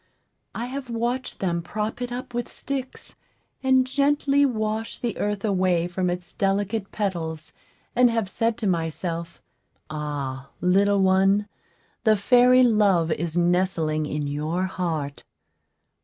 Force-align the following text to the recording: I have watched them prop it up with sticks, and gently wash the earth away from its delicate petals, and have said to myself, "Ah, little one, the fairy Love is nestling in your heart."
I 0.55 0.65
have 0.65 0.89
watched 0.89 1.37
them 1.41 1.61
prop 1.61 2.01
it 2.01 2.11
up 2.11 2.33
with 2.33 2.49
sticks, 2.49 3.15
and 3.61 3.85
gently 3.85 4.47
wash 4.47 4.97
the 4.97 5.15
earth 5.19 5.45
away 5.45 5.87
from 5.87 6.09
its 6.09 6.33
delicate 6.33 6.91
petals, 6.91 7.53
and 7.95 8.09
have 8.09 8.27
said 8.27 8.57
to 8.57 8.65
myself, 8.67 9.43
"Ah, 9.91 10.49
little 10.59 11.03
one, 11.03 11.47
the 12.03 12.17
fairy 12.17 12.63
Love 12.63 13.11
is 13.11 13.37
nestling 13.37 14.07
in 14.07 14.25
your 14.25 14.63
heart." 14.63 15.23